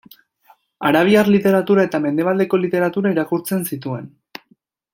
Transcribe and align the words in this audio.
Arabiar 0.89 1.25
literatura 1.35 1.85
eta 1.89 1.99
Mendebaldeko 2.05 2.61
literatura 2.63 3.13
irakurtzen 3.17 3.63
zituen. 3.75 4.09